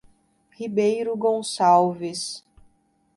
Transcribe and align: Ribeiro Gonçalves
Ribeiro 0.57 1.15
Gonçalves 1.15 2.43